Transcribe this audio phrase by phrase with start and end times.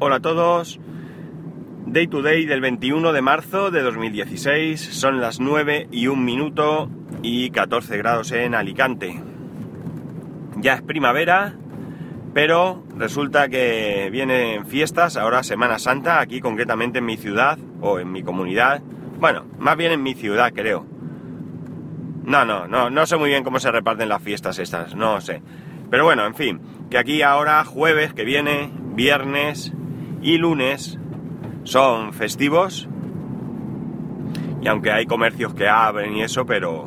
[0.00, 0.78] Hola a todos.
[1.86, 4.80] Day to day del 21 de marzo de 2016.
[4.80, 6.88] Son las 9 y 1 minuto
[7.20, 9.20] y 14 grados en Alicante.
[10.58, 11.56] Ya es primavera,
[12.32, 18.12] pero resulta que vienen fiestas, ahora Semana Santa, aquí concretamente en mi ciudad o en
[18.12, 18.80] mi comunidad.
[19.18, 20.86] Bueno, más bien en mi ciudad, creo.
[22.22, 25.42] No, no, no, no sé muy bien cómo se reparten las fiestas estas, no sé.
[25.90, 29.72] Pero bueno, en fin, que aquí ahora jueves que viene, viernes
[30.22, 30.98] y lunes
[31.64, 32.88] son festivos.
[34.60, 36.86] Y aunque hay comercios que abren y eso, pero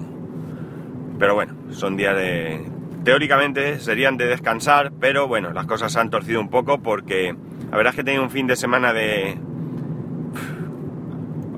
[1.17, 2.66] pero bueno, son días de
[3.03, 7.36] teóricamente serían de descansar, pero bueno, las cosas se han torcido un poco porque
[7.70, 9.38] la verdad es que he tenido un fin de semana de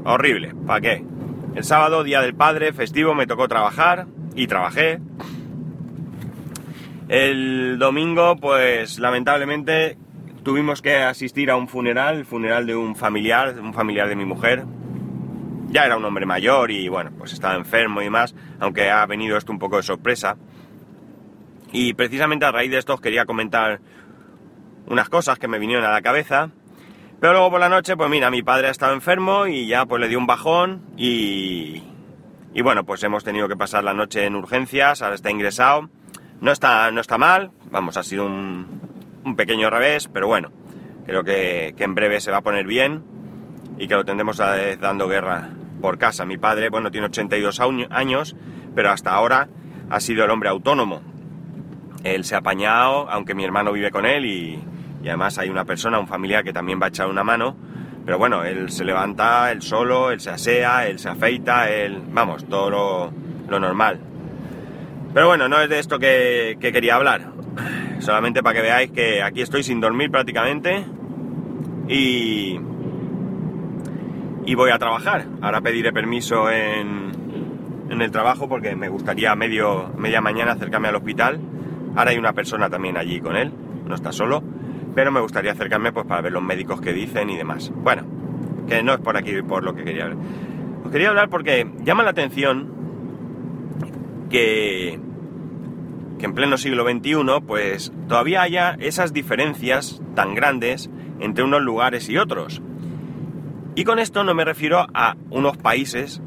[0.05, 1.05] horrible, ¿para qué?
[1.55, 5.00] El sábado, día del padre, festivo, me tocó trabajar y trabajé.
[7.08, 9.98] El domingo, pues lamentablemente
[10.43, 14.25] tuvimos que asistir a un funeral, el funeral de un familiar, un familiar de mi
[14.25, 14.66] mujer.
[15.69, 19.38] Ya era un hombre mayor y bueno, pues estaba enfermo y más, aunque ha venido
[19.38, 20.38] esto un poco de sorpresa.
[21.72, 23.80] Y precisamente a raíz de esto os quería comentar
[24.85, 26.52] unas cosas que me vinieron a la cabeza.
[27.19, 30.02] Pero luego por la noche, pues mira, mi padre ha estado enfermo y ya pues
[30.02, 31.81] le dio un bajón y,
[32.53, 35.89] y bueno, pues hemos tenido que pasar la noche en urgencias, ahora está ingresado.
[36.41, 38.81] No está, no está mal, vamos, ha sido un,
[39.25, 40.52] un pequeño revés, pero bueno,
[41.05, 43.03] creo que, en breve se va a poner bien
[43.77, 45.49] y que lo tendremos dando guerra
[45.81, 46.25] por casa.
[46.25, 48.35] Mi padre, bueno, tiene 82 años,
[48.75, 49.49] pero hasta ahora
[49.89, 51.01] ha sido el hombre autónomo.
[52.03, 54.59] Él se ha apañado, aunque mi hermano vive con él y,
[55.01, 57.55] y además hay una persona, un familiar que también va a echar una mano.
[58.05, 62.01] Pero bueno, él se levanta, él solo, él se asea, él se afeita, él...
[62.11, 62.69] Vamos, todo
[63.47, 63.99] lo normal.
[65.14, 67.31] Pero bueno, no es de esto que, que, quería hablar.
[68.00, 70.86] Solamente para que veáis que aquí estoy sin dormir prácticamente.
[71.88, 72.59] Y...
[74.45, 75.25] Y voy a trabajar.
[75.41, 77.11] Ahora pediré permiso en,
[77.89, 81.40] en el trabajo porque me gustaría medio, media mañana acercarme al hospital.
[81.95, 83.53] Ahora hay una persona también allí con él,
[83.85, 84.44] no está solo
[84.94, 87.72] pero me gustaría acercarme pues para ver los médicos que dicen y demás.
[87.75, 88.03] Bueno,
[88.68, 90.19] que no es por aquí por lo que quería hablar.
[90.85, 92.82] Os quería hablar porque llama la atención
[94.33, 94.99] que,
[96.19, 100.89] en pleno siglo XXI pues todavía haya esas diferencias tan grandes
[101.19, 102.61] entre unos lugares y otros.
[103.75, 106.19] Y con esto no me refiero a unos países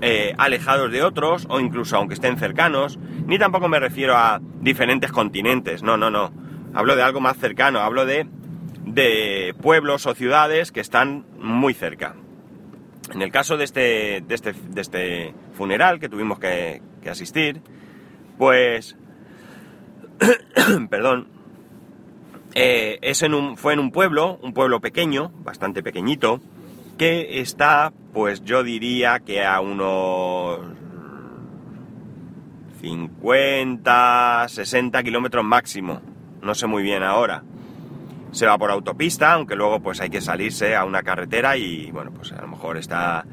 [0.00, 5.12] eh, alejados de otros o incluso aunque estén cercanos, ni tampoco me refiero a diferentes
[5.12, 6.32] continentes, no, no, no
[6.74, 8.26] hablo de algo más cercano, hablo de,
[8.86, 12.16] de pueblos o ciudades que están muy cerca.
[13.12, 17.60] En el caso de este, de este, de este funeral que tuvimos que, asistir,
[18.36, 18.96] pues,
[20.90, 21.28] perdón,
[22.54, 26.40] eh, es en un, fue en un pueblo, un pueblo pequeño, bastante pequeñito,
[26.98, 30.60] que está, pues yo diría que a unos
[32.80, 36.00] 50, 60 kilómetros máximo
[36.46, 37.42] no sé muy bien ahora.
[38.32, 42.12] Se va por autopista, aunque luego pues hay que salirse a una carretera y bueno,
[42.12, 43.24] pues a lo mejor está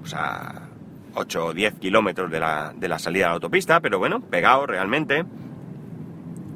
[0.00, 0.68] pues, a
[1.14, 4.66] 8 o 10 kilómetros de la, de la salida a la autopista, pero bueno, pegado
[4.66, 5.24] realmente.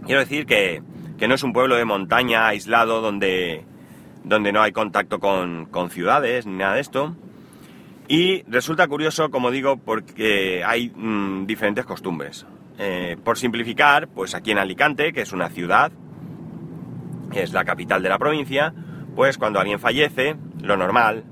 [0.04, 0.82] Quiero decir que,
[1.18, 3.64] que no es un pueblo de montaña aislado donde,
[4.24, 7.16] donde no hay contacto con, con ciudades ni nada de esto.
[8.08, 12.46] Y resulta curioso, como digo, porque hay mmm, diferentes costumbres.
[12.78, 15.90] Eh, por simplificar, pues aquí en Alicante, que es una ciudad,
[17.42, 18.72] es la capital de la provincia,
[19.14, 21.24] pues cuando alguien fallece, lo normal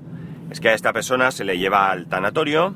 [0.49, 2.75] es que a esta persona se le lleva al tanatorio.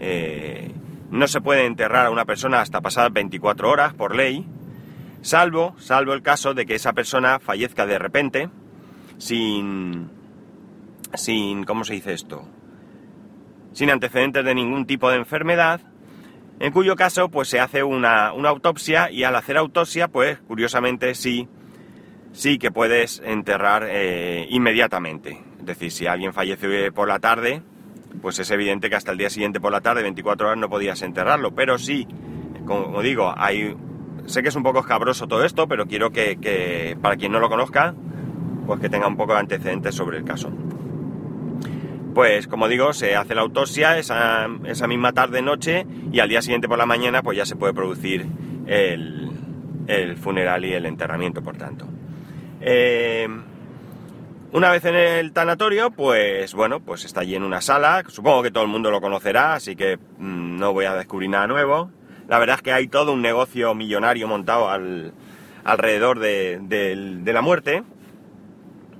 [0.00, 0.72] Eh,
[1.10, 4.46] no se puede enterrar a una persona hasta pasar 24 horas por ley,
[5.20, 8.48] salvo, salvo el caso de que esa persona fallezca de repente,
[9.18, 10.10] sin,
[11.14, 12.48] sin, ¿cómo se dice esto?
[13.72, 15.80] Sin antecedentes de ningún tipo de enfermedad
[16.62, 21.14] en cuyo caso pues se hace una, una, autopsia y al hacer autopsia pues curiosamente
[21.16, 21.48] sí,
[22.32, 25.40] sí que puedes enterrar eh, inmediatamente.
[25.60, 27.62] Es decir, si alguien fallece por la tarde,
[28.20, 31.02] pues es evidente que hasta el día siguiente por la tarde, 24 horas, no podías
[31.02, 31.54] enterrarlo.
[31.54, 32.06] Pero sí,
[32.66, 33.76] como digo, hay,
[34.26, 37.40] sé que es un poco escabroso todo esto, pero quiero que, que para quien no
[37.40, 37.94] lo conozca,
[38.66, 40.50] pues que tenga un poco de antecedentes sobre el caso.
[42.14, 46.68] Pues como digo, se hace la autopsia esa, esa misma tarde-noche y al día siguiente
[46.68, 48.26] por la mañana pues ya se puede producir
[48.66, 49.30] el,
[49.86, 51.86] el funeral y el enterramiento, por tanto.
[52.64, 53.28] Eh,
[54.52, 58.50] una vez en el tanatorio, pues bueno, pues está allí en una sala, supongo que
[58.50, 61.90] todo el mundo lo conocerá, así que mmm, no voy a descubrir nada nuevo.
[62.28, 65.12] La verdad es que hay todo un negocio millonario montado al,
[65.64, 67.82] alrededor de, la muerte.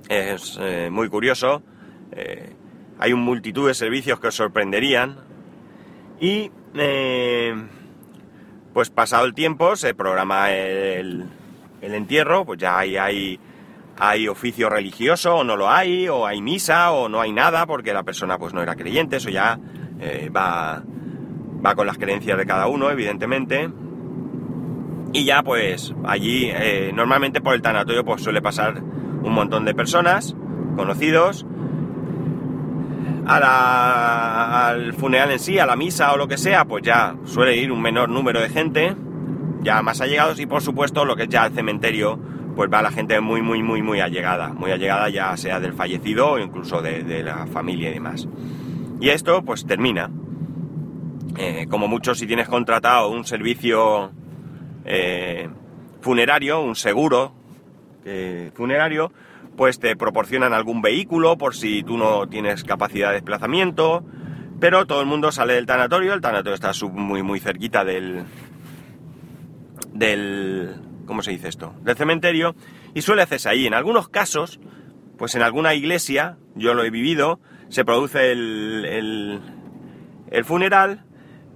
[0.09, 1.63] Es eh, muy curioso.
[2.11, 2.53] Eh,
[2.99, 5.17] hay una multitud de servicios que os sorprenderían.
[6.19, 6.51] Y
[8.73, 11.25] pues pasado el tiempo se programa el,
[11.83, 13.39] el entierro, pues ya hay, hay,
[13.97, 17.93] hay, oficio religioso o no lo hay, o hay misa o no hay nada porque
[17.93, 19.59] la persona pues no era creyente, eso ya
[20.35, 20.83] va,
[21.65, 23.69] va con las creencias de cada uno, evidentemente.
[25.13, 26.51] Y ya pues allí
[26.93, 30.35] normalmente por el tanatorio pues suele pasar un montón de personas,
[30.75, 31.45] conocidos,
[33.25, 37.71] al funeral en sí, a la misa o lo que sea, pues ya suele ir
[37.71, 38.95] un menor número de gente,
[39.61, 42.19] ya más allegados y por supuesto lo que es ya el cementerio,
[42.55, 46.31] pues va la gente muy, muy, muy, muy allegada, muy allegada ya sea del fallecido
[46.31, 48.27] o incluso de, la familia y demás.
[48.99, 50.09] Y esto pues termina.
[51.37, 54.11] Eh, como mucho si tienes contratado un servicio
[54.85, 55.49] eh,
[56.01, 57.33] funerario, un seguro
[58.05, 59.11] eh, funerario,
[59.57, 64.03] pues te proporcionan algún vehículo por si tú no tienes capacidad de desplazamiento,
[64.59, 68.25] pero todo el mundo sale del tanatorio, el tanatorio está muy muy cerquita del
[69.93, 71.73] del ¿cómo se dice esto?
[71.81, 72.55] del cementerio
[72.93, 73.65] y suele hacerse ahí.
[73.65, 74.59] En algunos casos,
[75.17, 77.39] pues en alguna iglesia, yo lo he vivido,
[77.69, 79.41] se produce el,
[80.31, 81.05] el, funeral,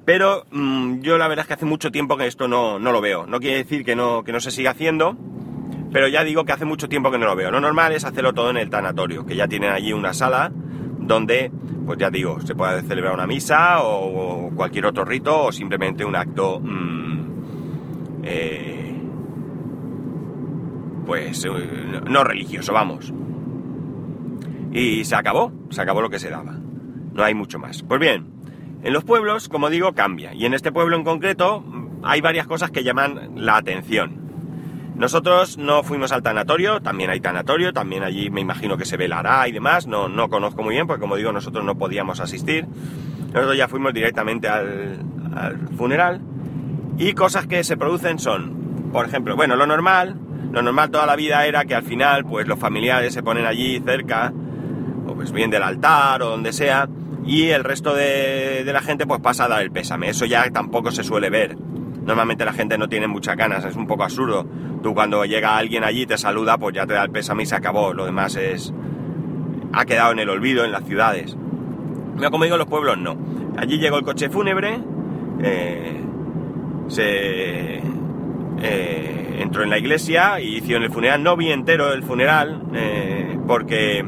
[0.06, 3.02] pero mm, yo la verdad es que hace mucho tiempo que esto no, no lo
[3.02, 3.26] veo.
[3.28, 5.18] No quiere decir que no, que no se siga haciendo,
[5.92, 7.52] pero ya digo que hace mucho tiempo que no lo veo.
[7.52, 10.52] Lo normal es hacerlo todo en el tanatorio, que ya tienen allí una sala
[11.00, 11.52] donde,
[11.86, 16.16] pues ya digo, se puede celebrar una misa o, cualquier otro rito o simplemente un
[16.16, 17.26] acto, mm,
[18.24, 18.77] eh,
[21.08, 23.12] pues eh, no religioso, vamos.
[24.72, 26.56] Y se acabó, se acabó lo que se daba.
[27.14, 27.82] No hay mucho más.
[27.82, 28.28] Pues bien,
[28.84, 30.34] en los pueblos, como digo, cambia.
[30.34, 31.64] Y en este pueblo en concreto
[32.04, 34.28] hay varias cosas que llaman la atención.
[34.96, 39.48] Nosotros no fuimos al tanatorio, también hay tanatorio, también allí me imagino que se velará
[39.48, 42.66] y demás, no, no conozco muy bien porque como digo nosotros no podíamos asistir.
[43.28, 44.98] Nosotros ya fuimos directamente al,
[45.78, 46.20] funeral
[46.98, 50.20] y cosas que se producen son, por ejemplo, bueno, lo normal,
[50.58, 53.80] lo normal toda la vida era que al final pues los familiares se ponen allí
[53.80, 54.34] cerca,
[55.06, 56.90] o pues bien del altar o donde sea,
[57.26, 60.10] y el resto de, la gente pues pasa a dar el pésame.
[60.10, 61.56] Eso ya tampoco se suele ver.
[61.58, 64.48] Normalmente la gente no tiene muchas ganas, es un poco absurdo.
[64.82, 67.56] Tú cuando llega alguien allí te saluda, pues ya te da el pésame y se
[67.56, 67.94] acabó.
[67.94, 68.74] Lo demás es.
[69.74, 71.38] ha quedado en el olvido en las ciudades.
[72.18, 73.16] Pero como digo, los pueblos no.
[73.58, 74.80] Allí llegó el coche fúnebre,
[75.44, 76.02] eh,
[76.88, 77.82] se
[78.62, 81.24] eh, entró en la iglesia y hicieron el funeral.
[81.24, 84.06] No vi entero el funeral eh, porque,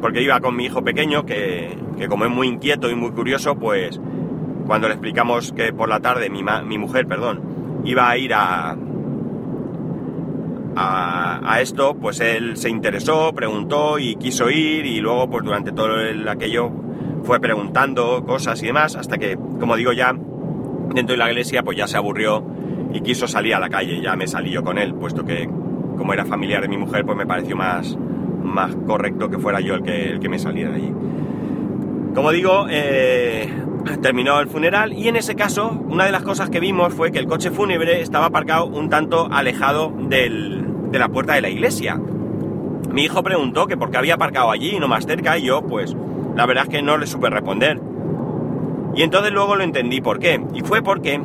[0.00, 3.56] porque iba con mi hijo pequeño, que, que como es muy inquieto y muy curioso,
[3.56, 4.00] pues
[4.66, 8.76] cuando le explicamos que por la tarde mi, mi mujer, perdón, iba a ir a,
[10.76, 16.00] a, esto, pues él se interesó, preguntó y quiso ir y luego pues durante todo
[16.00, 16.70] el, aquello
[17.24, 20.14] fue preguntando cosas y demás hasta que, como digo ya,
[20.94, 22.44] dentro de la iglesia pues ya se aburrió
[22.92, 25.48] y quiso salir a la calle, ya me salí yo con él, puesto que
[25.96, 27.96] como era familiar de mi mujer pues me pareció más,
[28.42, 30.92] más correcto que fuera yo el que, el que me saliera de allí.
[32.14, 33.48] Como digo, eh,
[34.00, 37.18] terminó el funeral y en ese caso una de las cosas que vimos fue que
[37.18, 42.00] el coche fúnebre estaba aparcado un tanto alejado del, de la puerta de la iglesia.
[42.90, 45.62] Mi hijo preguntó que por qué había aparcado allí y no más cerca y yo
[45.62, 45.94] pues
[46.36, 47.80] la verdad es que no le supe responder.
[48.94, 50.40] Y entonces luego lo entendí por qué.
[50.54, 51.20] Y fue porque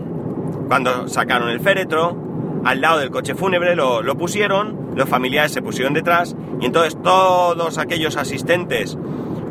[0.67, 5.93] cuando sacaron el féretro, al lado del coche fúnebre lo, pusieron, los familiares se pusieron
[5.93, 8.97] detrás y entonces todos aquellos asistentes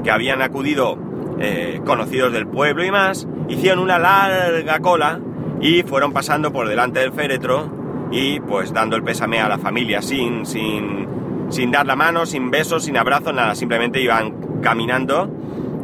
[0.02, 0.98] que habían acudido
[1.38, 5.20] eh, conocidos del pueblo y más, hicieron una larga cola
[5.60, 10.02] y fueron pasando por delante del féretro y pues dando el pésame a la familia
[10.02, 11.06] sin, sin,
[11.50, 15.30] sin dar la mano, sin besos, sin abrazos, nada, simplemente iban caminando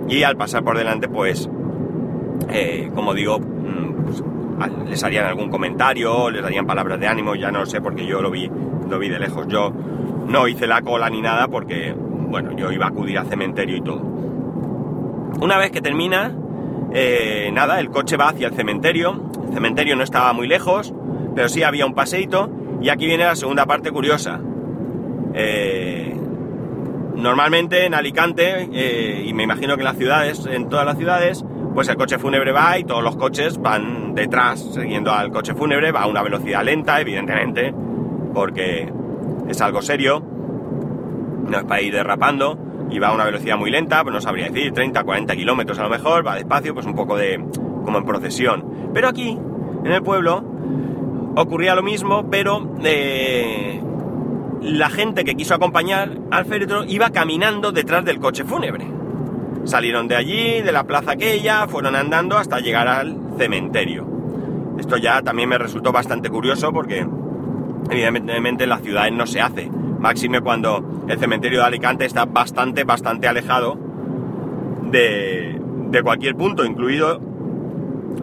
[0.09, 1.49] y al pasar por delante pues,
[2.51, 3.41] eh, como digo,
[4.89, 8.31] les harían algún comentario, les darían palabras de ánimo, ya no sé porque yo lo
[8.31, 8.51] vi,
[8.89, 9.73] lo vi de lejos, yo
[10.27, 13.81] no hice la cola ni nada porque, bueno, yo iba a acudir al cementerio y
[13.81, 14.01] todo.
[15.41, 16.35] Una vez que termina,
[16.93, 20.93] eh, nada, el coche va hacia el cementerio, el cementerio no estaba muy lejos,
[21.35, 22.51] pero sí había un paseito
[22.81, 24.41] y aquí viene la segunda parte curiosa.
[25.35, 26.17] Eh,
[27.15, 31.45] normalmente en Alicante, eh, y me imagino que en las ciudades, en todas las ciudades,
[31.75, 35.93] pues el coche fúnebre va y todos los coches van detrás, siguiendo al coche fúnebre,
[35.93, 37.73] va a una velocidad lenta, evidentemente,
[38.35, 38.93] porque
[39.49, 40.23] es algo serio,
[41.49, 42.59] no es para ir derrapando,
[42.91, 45.83] y va a una velocidad muy lenta, pues no sabría decir, 30, 40 kilómetros a
[45.83, 47.45] lo mejor, va despacio, pues un poco de
[47.85, 48.91] como en procesión.
[48.93, 49.39] Pero aquí,
[49.85, 50.43] en el pueblo,
[51.37, 53.81] ocurría lo mismo, pero eh,
[54.63, 58.98] la gente que quiso acompañar al féretro iba caminando detrás del coche fúnebre.
[59.69, 64.07] Salieron de allí, de la plaza aquella, fueron andando hasta llegar al cementerio.
[64.79, 67.07] Esto ya también me resultó bastante curioso porque
[67.91, 69.71] evidentemente en las ciudades no se hace.
[69.71, 73.77] Máxime cuando el cementerio de Alicante está bastante, bastante alejado
[74.91, 75.61] de,
[75.91, 77.21] de cualquier punto, incluido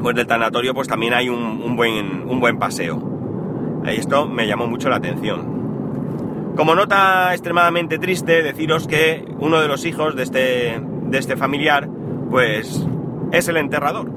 [0.01, 3.83] pues del tanatorio, pues también hay un, un, buen, un buen paseo.
[3.85, 6.53] Esto me llamó mucho la atención.
[6.55, 10.81] Como nota extremadamente triste, deciros que uno de los hijos de este,
[11.15, 11.89] de este familiar,
[12.29, 12.85] pues
[13.31, 14.11] es el enterrador.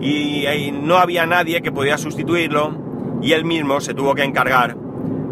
[0.00, 4.76] Y, no había nadie que pudiera sustituirlo y él mismo se tuvo que encargar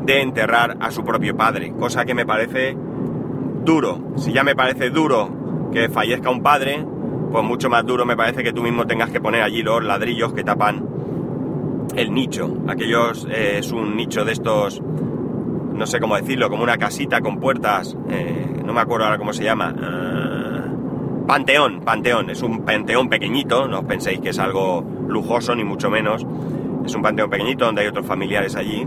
[0.05, 2.77] de enterrar a su propio padre, cosa que me parece
[3.65, 4.13] duro.
[4.17, 6.85] Si ya me parece duro que fallezca un padre,
[7.31, 10.33] pues mucho más duro me parece que tú mismo tengas que poner allí los ladrillos
[10.33, 10.87] que tapan
[11.97, 12.59] el nicho.
[12.69, 17.41] Aquellos eh, es un nicho de estos, no sé cómo decirlo, como una casita con
[17.41, 19.75] puertas, eh, no me acuerdo ahora cómo se llama.
[21.27, 25.91] Panteón, panteón, es un panteón pequeñito, no os penséis que es algo lujoso ni mucho
[25.91, 26.27] menos.
[26.85, 28.87] Es un panteón pequeñito donde hay otros familiares allí.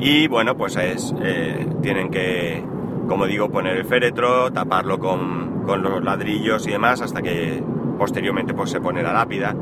[0.00, 2.62] Y bueno, pues es, eh, tienen que,
[3.06, 7.62] como digo, poner el féretro, taparlo con, con los ladrillos y demás hasta que
[7.98, 9.54] posteriormente pues se pone la lápida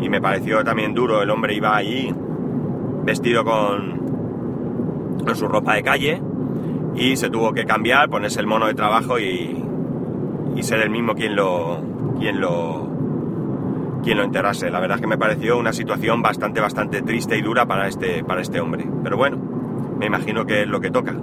[0.00, 1.22] y me pareció también duro.
[1.22, 2.12] El hombre iba allí
[3.04, 6.22] vestido con, con su ropa de calle
[6.94, 9.65] y se tuvo que cambiar, ponerse el mono de trabajo y,
[10.56, 11.80] y ser el mismo quien lo,
[12.18, 12.88] quien lo,
[14.02, 14.70] quien lo enterrase.
[14.70, 18.24] La verdad es que me pareció una situación bastante, bastante triste y dura para este,
[18.24, 18.86] para este hombre.
[19.02, 19.38] Pero bueno,
[19.98, 21.14] me imagino que es lo que toca.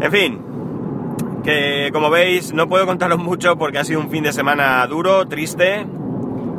[0.00, 0.38] En fin,
[1.42, 5.26] que como veis no puedo contaros mucho porque ha sido un fin de semana duro,
[5.26, 5.86] triste,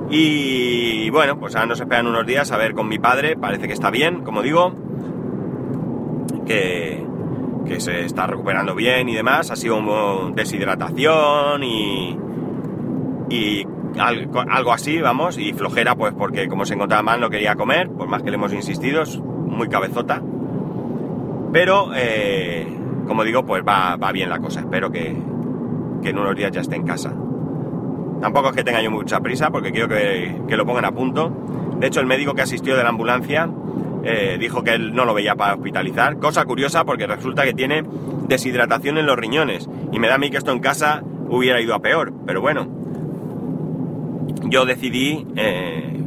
[0.10, 3.74] y bueno, pues ahora nos esperan unos días a ver con mi padre, parece que
[3.74, 4.74] está bien, como digo,
[6.46, 7.06] que,
[7.68, 12.18] que se está recuperando bien y demás, ha sido una deshidratación y,
[13.30, 13.68] y
[14.00, 17.90] algo, algo, así, vamos, y flojera pues porque como se encontraba mal no quería comer,
[17.90, 20.22] por más que le hemos insistido, es muy cabezota,
[21.52, 22.68] pero eh,
[23.08, 25.16] como digo, pues va, va, bien la cosa, espero que,
[26.02, 27.14] que en unos días ya esté en casa.
[28.22, 31.32] Tampoco es que tenga yo mucha prisa porque quiero que, que lo pongan a punto.
[31.80, 33.48] De hecho, el médico que asistió de la ambulancia
[34.10, 36.18] eh, dijo que él no lo veía para hospitalizar.
[36.18, 37.84] Cosa curiosa porque resulta que tiene
[38.28, 39.70] deshidratación en los riñones.
[39.92, 42.14] Y me da a mí que esto en casa hubiera ido a peor.
[42.26, 42.68] Pero bueno,
[44.46, 46.02] yo decidí, eh,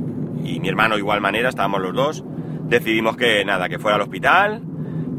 [0.45, 2.25] y mi hermano igual manera, estábamos los dos,
[2.69, 4.62] decidimos que nada, que fuera al hospital,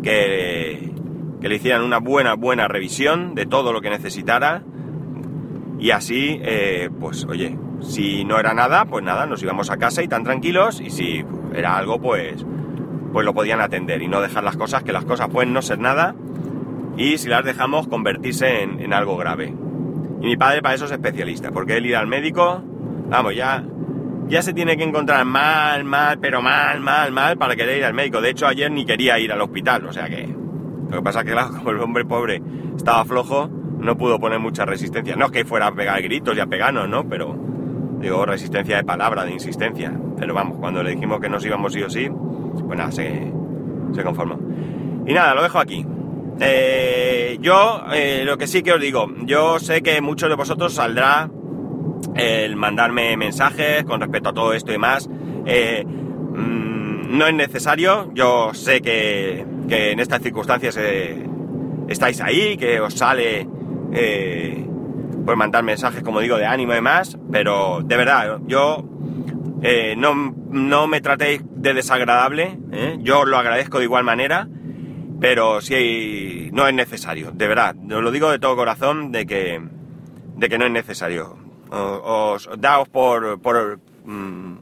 [0.02, 0.92] que,
[1.40, 4.64] que le hicieran una buena, buena revisión de todo lo que necesitara
[5.82, 10.04] y así, eh, pues oye, si no era nada, pues nada, nos íbamos a casa
[10.04, 12.46] y tan tranquilos, y si era algo, pues,
[13.12, 15.80] pues lo podían atender y no dejar las cosas, que las cosas pueden no ser
[15.80, 16.16] nada,
[16.98, 19.54] y si las dejamos, convertirse en, algo grave.
[20.22, 22.64] Y mi padre para eso es especialista, porque él ir al médico,
[23.10, 23.64] vamos, ya,
[24.28, 27.94] ya se tiene que encontrar mal, mal, pero mal, mal, mal para querer ir al
[27.94, 28.22] médico.
[28.22, 30.42] De hecho, ayer ni quería ir al hospital, o sea que...
[30.90, 32.42] Lo que pasa es que, claro, como el hombre pobre
[32.76, 33.50] estaba flojo,
[33.80, 35.16] no pudo poner mucha resistencia.
[35.16, 37.08] No es que fuera a pegar gritos y a pegarnos, ¿no?
[37.08, 37.36] Pero
[38.00, 39.98] digo, resistencia de palabra, de insistencia.
[40.18, 42.10] Pero vamos, cuando le dijimos que nos íbamos sí o sí,
[42.60, 43.32] pues nada, se,
[43.94, 44.40] se conformó.
[45.06, 45.86] Y nada, lo dejo aquí.
[46.40, 50.74] Eh, yo, eh, lo que sí que os digo, yo sé que muchos de vosotros
[50.74, 51.30] saldrá
[52.16, 55.10] el mandarme mensajes con respecto a todo esto y más.
[55.46, 60.80] Eh, mmm, no es necesario, yo sé que, que en estas circunstancias
[61.88, 63.48] estáis ahí, que os sale
[65.26, 68.84] pues mandar mensajes, como digo, de ánimo y demás, pero de verdad, yo
[69.62, 70.16] eh, no,
[70.50, 72.98] no, me tratéis de desagradable, ¿eh?
[73.00, 74.48] yo lo agradezco de igual manera,
[75.20, 79.62] pero si no es necesario, de verdad, os lo digo de todo corazón, de que,
[80.36, 81.38] de que no es necesario.
[81.70, 84.56] Os, os daos por, por, mm,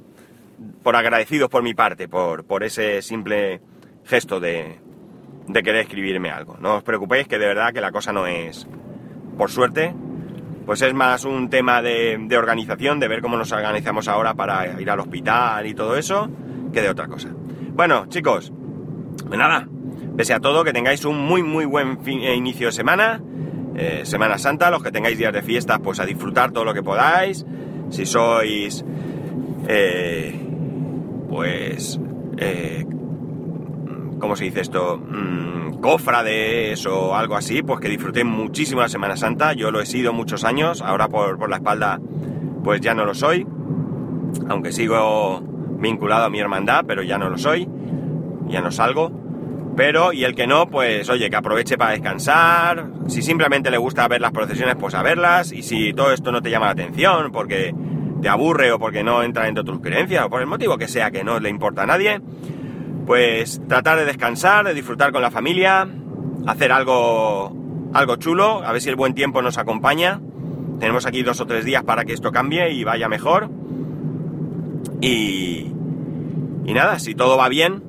[0.83, 3.61] por agradecidos por mi parte, por, por ese simple
[4.05, 4.79] gesto de,
[5.47, 6.57] de querer escribirme algo.
[6.59, 8.67] No os preocupéis que de verdad que la cosa no es,
[9.37, 9.95] por suerte,
[10.69, 14.87] pues es más un tema de, organización, de ver cómo nos organizamos ahora para ir
[14.87, 16.29] al hospital y todo eso,
[16.71, 17.29] que de otra cosa.
[17.73, 18.53] Bueno, chicos,
[19.25, 19.67] pues nada,
[20.15, 23.19] pese a todo, que tengáis un muy, muy buen eh, inicio de semana,
[23.75, 26.83] eh, Semana Santa, los que tengáis días de fiesta, pues a disfrutar todo lo que
[26.83, 27.47] podáis.
[27.89, 28.85] Si sois,
[29.67, 30.39] eh,
[31.29, 31.99] pues,
[34.19, 34.97] ¿cómo se dice esto?
[34.97, 39.53] Mmm, cofrades o algo así, pues que disfruté muchísimo la Semana Santa.
[39.53, 41.99] Yo lo he sido muchos años, ahora por, por la espalda
[42.63, 43.45] pues ya no lo soy.
[44.47, 45.41] Aunque sigo
[45.79, 47.67] vinculado a mi hermandad, pero ya no lo soy,
[48.47, 49.11] ya no salgo.
[49.75, 52.87] Pero, y el que no, pues oye, que aproveche para descansar.
[53.07, 55.53] Si simplemente le gusta ver las procesiones, pues a verlas.
[55.53, 57.73] Y si todo esto no te llama la atención, porque
[58.21, 60.89] te aburre o porque no entra dentro de tus creencias, o por el motivo que
[60.89, 62.19] sea que no le importa a nadie,
[63.09, 65.87] pues tratar de descansar, de disfrutar con la familia,
[66.45, 67.51] hacer algo,
[67.91, 70.21] algo chulo, a ver si el buen tiempo nos acompaña.
[70.79, 73.49] Tenemos aquí dos o tres días para que esto cambie y vaya mejor.
[75.01, 75.73] Y,
[76.67, 77.81] nada, si todo va bien,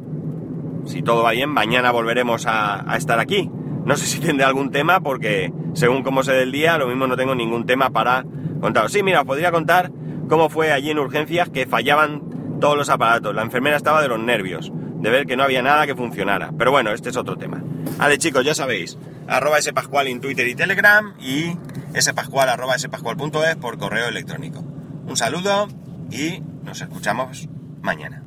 [0.86, 3.50] si todo va bien, mañana volveremos a, a estar aquí.
[3.84, 7.06] No sé si tendré algún tema porque según cómo se dé el día, lo mismo
[7.06, 8.24] no tengo ningún tema para
[8.62, 8.90] contaros.
[8.90, 9.92] Sí, mira, os podría contar
[10.30, 12.22] cómo fue allí en urgencias que fallaban
[12.58, 13.34] todos los aparatos.
[13.34, 16.50] La enfermera estaba de los nervios, de ver que no había nada que funcionara.
[16.56, 17.62] Pero bueno, este es otro tema.
[17.96, 21.56] Vale, chicos, ya sabéis, arroba spascual en Twitter y Telegram y
[21.98, 24.60] spascual arroba spascual.es por correo electrónico.
[24.60, 25.68] Un saludo
[26.10, 27.48] y nos escuchamos
[27.82, 28.19] mañana.